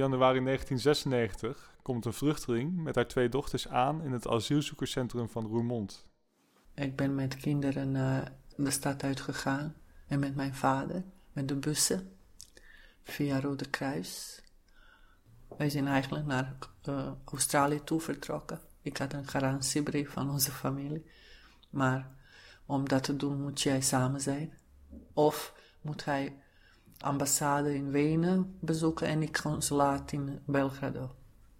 [0.00, 6.06] januari 1996 komt een vluchteling met haar twee dochters aan in het asielzoekerscentrum van Roermond.
[6.74, 8.18] Ik ben met kinderen uh,
[8.56, 9.74] de stad uitgegaan
[10.06, 12.16] en met mijn vader, met de bussen,
[13.02, 14.42] via Rode Kruis.
[15.56, 16.56] Wij zijn eigenlijk naar
[16.88, 18.60] uh, Australië toe vertrokken.
[18.82, 21.10] Ik had een garantiebrief van onze familie.
[21.70, 22.10] Maar
[22.66, 24.58] om dat te doen moet jij samen zijn.
[25.12, 26.42] Of moet hij
[27.02, 31.14] ambassade in Wenen bezoeken en ik consulaat in Belgrado.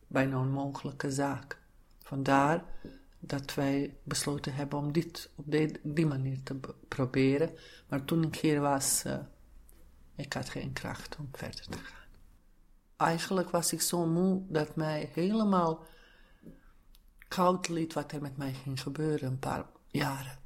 [0.06, 1.58] Bijna onmogelijke zaak.
[1.98, 2.64] Vandaar
[3.18, 5.44] dat wij besloten hebben om dit op
[5.82, 7.50] die, manier te proberen.
[7.88, 9.18] Maar toen ik hier was, uh,
[10.16, 11.98] ik had geen kracht om verder te gaan.
[12.96, 15.86] Eigenlijk was ik zo moe dat mij helemaal
[17.28, 20.39] koud liet wat er met mij ging gebeuren een paar jaren.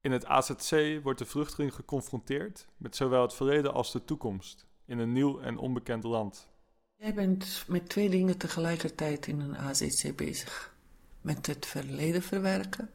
[0.00, 4.98] In het AZC wordt de vluchteling geconfronteerd met zowel het verleden als de toekomst in
[4.98, 6.48] een nieuw en onbekend land.
[6.96, 10.74] Jij bent met twee dingen tegelijkertijd in een AZC bezig.
[11.20, 12.90] Met het verleden verwerken,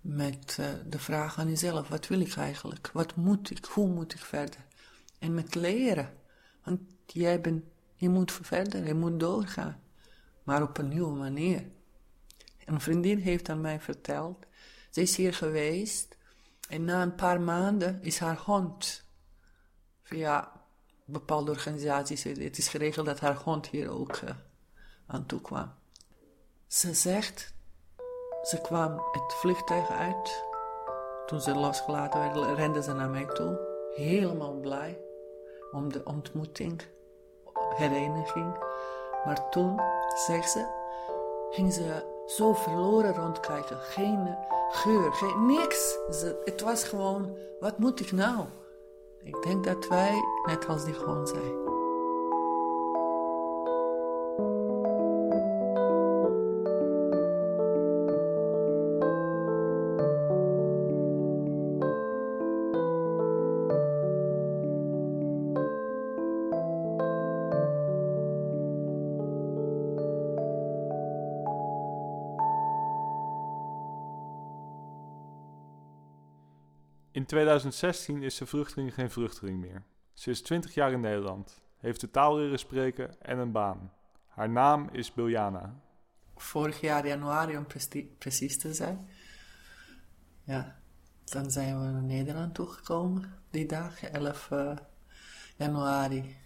[0.00, 2.90] met uh, de vraag aan jezelf, wat wil ik eigenlijk?
[2.92, 3.64] Wat moet ik?
[3.64, 4.66] Hoe moet ik verder?
[5.18, 6.14] En met leren,
[6.64, 7.64] want jij bent,
[7.94, 9.80] je moet verder, je moet doorgaan,
[10.42, 11.64] maar op een nieuwe manier.
[12.64, 14.46] Een vriendin heeft aan mij verteld
[14.98, 16.16] ze is hier geweest
[16.68, 19.04] en na een paar maanden is haar hond
[20.02, 20.52] via
[21.04, 24.30] bepaalde organisaties, het is geregeld dat haar hond hier ook uh,
[25.06, 25.72] aan toe kwam.
[26.66, 27.54] Ze zegt,
[28.42, 30.44] ze kwam het vliegtuig uit.
[31.26, 33.58] Toen ze losgelaten werd, rende ze naar mij toe.
[33.94, 35.00] Helemaal blij
[35.72, 36.82] om de ontmoeting,
[37.76, 38.58] hereniging.
[39.24, 39.80] Maar toen,
[40.26, 40.66] zegt ze,
[41.50, 43.76] ging ze zo verloren rondkijken.
[43.76, 44.36] Geen
[44.70, 45.98] geur, geen niks.
[46.44, 48.44] Het was gewoon, wat moet ik nou?
[49.22, 51.67] Ik denk dat wij, net als die gewoon zijn.
[77.18, 79.82] In 2016 is de vluchteling geen vluchteling meer.
[80.12, 83.92] Ze is 20 jaar in Nederland, heeft de taal leren spreken en een baan.
[84.26, 85.80] Haar naam is Biljana.
[86.36, 87.66] Vorig jaar januari, om
[88.18, 89.08] precies te zijn.
[90.44, 90.80] Ja,
[91.24, 94.76] dan zijn we naar Nederland toegekomen die dag, 11 uh, eh,
[95.56, 96.36] januari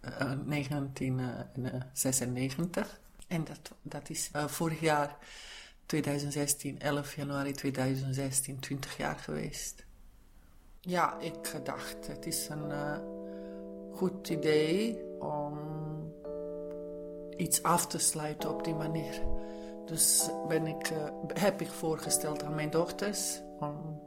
[0.00, 2.86] uh, eh, 1996.
[2.86, 2.92] Eh,
[3.36, 5.16] en dat, dat is vorig jaar
[5.92, 9.84] 2016, 11 januari 2016, 20 jaar geweest.
[10.80, 12.98] Ja, ik dacht, het is een uh,
[13.92, 15.58] goed idee om
[17.36, 19.22] iets af te sluiten op die manier.
[19.86, 24.00] Dus ben ik, uh, heb ik voorgesteld aan mijn dochters om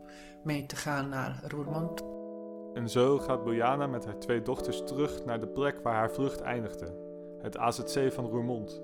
[0.44, 2.04] mee te gaan naar Roermond.
[2.74, 6.42] En zo gaat Bojana met haar twee dochters terug naar de plek waar haar vlucht
[6.42, 6.94] eindigde,
[7.42, 8.82] het AZC van Roermond.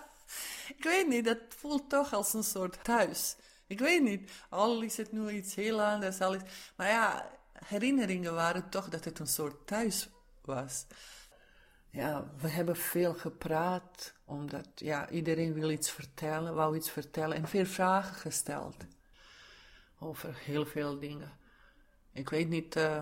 [0.76, 3.36] ik weet niet, dat voelt toch als een soort thuis.
[3.66, 6.20] Ik weet niet, al is het nu iets heel anders.
[6.20, 6.42] Al is,
[6.76, 10.08] maar ja, herinneringen waren toch dat het een soort thuis
[10.44, 10.86] was
[11.96, 17.48] ja, we hebben veel gepraat, omdat ja, iedereen wil iets vertellen, wou iets vertellen en
[17.48, 18.76] veel vragen gesteld
[19.98, 21.32] over heel veel dingen.
[22.12, 22.98] Ik weet niet, uh,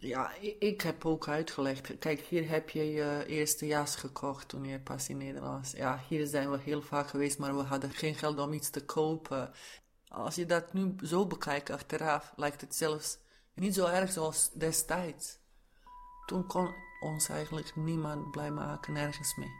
[0.00, 1.98] Ja, ik, ik heb ook uitgelegd.
[1.98, 5.72] Kijk, hier heb je je eerste jas gekocht toen je pas in Nederland was.
[5.72, 8.84] Ja, hier zijn we heel vaak geweest, maar we hadden geen geld om iets te
[8.84, 9.52] kopen.
[10.08, 13.18] Als je dat nu zo bekijkt achteraf, lijkt het zelfs
[13.54, 15.38] niet zo erg zoals destijds.
[16.26, 19.56] Toen kon ons eigenlijk niemand blij maken, nergens mee.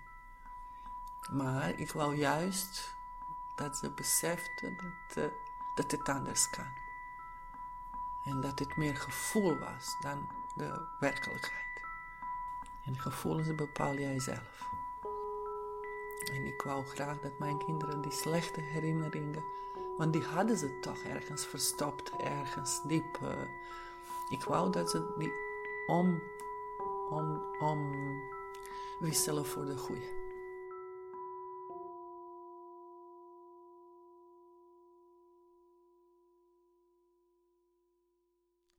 [1.30, 2.96] Maar ik wou juist
[3.54, 5.30] dat ze beseften dat, uh,
[5.74, 6.72] dat het anders kan.
[8.24, 11.66] En dat het meer gevoel was dan de werkelijkheid.
[12.84, 14.66] En gevoelens bepaal jij zelf.
[16.32, 19.44] En ik wou graag dat mijn kinderen die slechte herinneringen,
[19.96, 23.18] want die hadden ze toch ergens verstopt, ergens diep.
[23.22, 23.30] Uh,
[24.28, 25.32] ik wou dat ze die
[25.86, 26.22] om,
[27.10, 27.92] om, om
[29.00, 30.26] wisselen voor de goede.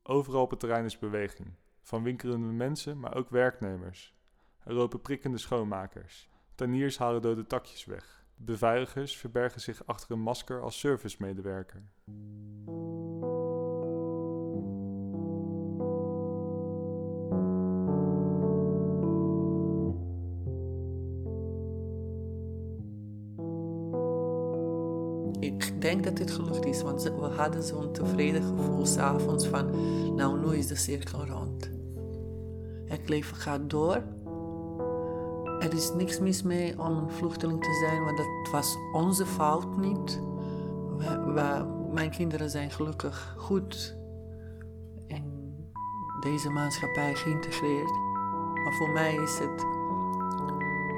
[0.04, 1.54] Overal op het terrein is beweging.
[1.82, 4.16] Van winkelende mensen, maar ook werknemers.
[4.64, 6.30] Er lopen prikkende schoonmakers.
[6.56, 8.24] Taniers halen dode takjes weg.
[8.36, 11.84] Beveiligers verbergen zich achter een masker als servicemedewerker.
[25.56, 29.70] Ik denk dat dit gelukt is, want we hadden zo'n tevreden gevoel s'avonds van,
[30.16, 31.70] nou, nu is de cirkel rond.
[32.86, 34.04] Het leven gaat door.
[35.60, 39.78] Er is niks mis mee om een vluchteling te zijn, want dat was onze fout
[39.78, 40.22] niet.
[41.92, 43.98] Mijn kinderen zijn gelukkig goed
[45.08, 45.24] in
[46.20, 47.92] deze maatschappij geïntegreerd.
[48.64, 49.62] Maar voor mij is het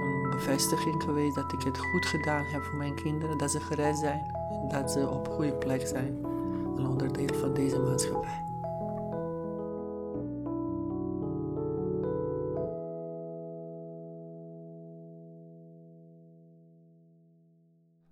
[0.03, 3.98] een bevestiging geweest dat ik het goed gedaan heb voor mijn kinderen, dat ze gered
[3.98, 4.39] zijn
[4.69, 6.24] dat ze op goede plek zijn,
[6.77, 8.50] een onderdeel van deze maatschappij.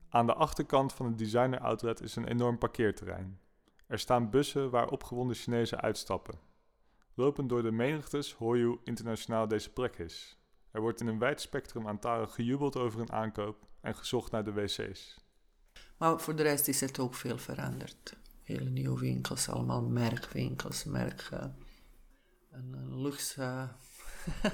[0.09, 3.39] Aan de achterkant van het designer outlet is een enorm parkeerterrein.
[3.87, 6.39] Er staan bussen waar opgewonden Chinezen uitstappen.
[7.13, 10.37] Lopend door de menigtes hoor je hoe internationaal deze plek is.
[10.71, 14.43] Er wordt in een wijd spectrum aan talen gejubeld over een aankoop en gezocht naar
[14.43, 15.28] de wc's.
[15.99, 18.15] Maar voor de rest is het ook veel veranderd.
[18.43, 21.29] Hele nieuwe winkels, allemaal merkwinkels, merk.
[22.51, 23.69] Een luxe.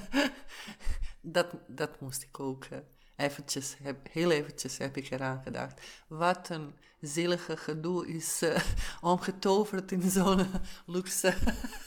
[1.20, 2.64] dat, dat moest ik ook.
[2.64, 2.78] Uh,
[3.16, 5.80] eventjes, heb, heel eventjes heb ik eraan gedacht.
[6.08, 8.58] Wat een zielige gedoe is uh,
[9.00, 10.46] omgetoverd in zo'n
[10.86, 11.34] luxe,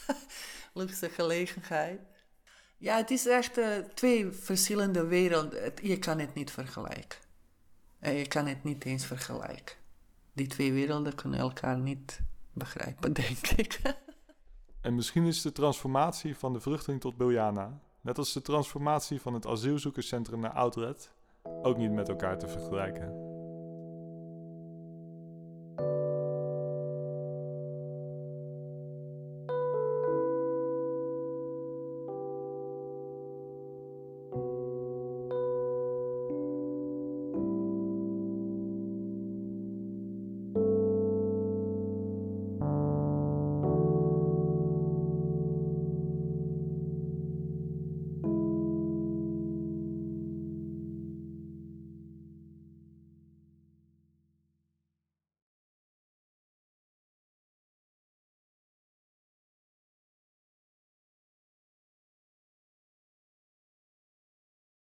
[0.73, 2.01] luxe gelegenheid.
[2.77, 3.59] Ja, het is echt
[3.93, 5.71] twee verschillende werelden.
[5.81, 7.28] Je kan het niet vergelijken.
[7.99, 9.75] En je kan het niet eens vergelijken.
[10.33, 12.21] Die twee werelden kunnen elkaar niet
[12.53, 13.81] begrijpen, denk ik.
[14.81, 19.33] en misschien is de transformatie van de vluchteling tot Biljana, net als de transformatie van
[19.33, 21.13] het asielzoekerscentrum naar Outlet,
[21.43, 23.28] ook niet met elkaar te vergelijken.